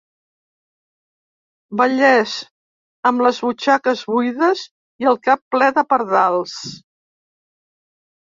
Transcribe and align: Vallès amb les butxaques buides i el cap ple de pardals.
Vallès 1.81 2.31
amb 3.11 3.23
les 3.27 3.41
butxaques 3.49 4.01
buides 4.13 4.63
i 5.05 5.09
el 5.11 5.21
cap 5.29 5.43
ple 5.57 5.71
de 5.79 5.83
pardals. 5.93 6.57